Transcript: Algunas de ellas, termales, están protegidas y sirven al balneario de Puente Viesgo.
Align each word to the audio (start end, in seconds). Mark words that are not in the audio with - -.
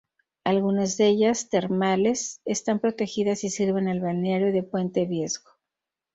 Algunas 0.43 0.97
de 0.97 1.05
ellas, 1.09 1.49
termales, 1.49 2.41
están 2.43 2.79
protegidas 2.79 3.43
y 3.43 3.51
sirven 3.51 3.87
al 3.87 3.99
balneario 3.99 4.51
de 4.51 4.63
Puente 4.63 5.05
Viesgo. 5.05 5.51